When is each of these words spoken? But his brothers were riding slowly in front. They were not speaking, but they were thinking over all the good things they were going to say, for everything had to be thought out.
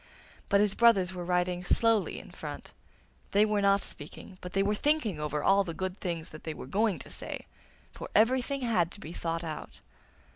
But 0.49 0.61
his 0.61 0.73
brothers 0.73 1.13
were 1.13 1.23
riding 1.23 1.63
slowly 1.63 2.17
in 2.17 2.31
front. 2.31 2.73
They 3.33 3.45
were 3.45 3.61
not 3.61 3.81
speaking, 3.81 4.39
but 4.41 4.53
they 4.53 4.63
were 4.63 4.73
thinking 4.73 5.21
over 5.21 5.43
all 5.43 5.63
the 5.63 5.75
good 5.75 5.99
things 5.99 6.29
they 6.29 6.55
were 6.55 6.65
going 6.65 6.97
to 6.97 7.09
say, 7.11 7.45
for 7.91 8.09
everything 8.15 8.61
had 8.61 8.89
to 8.93 8.99
be 8.99 9.13
thought 9.13 9.43
out. 9.43 9.79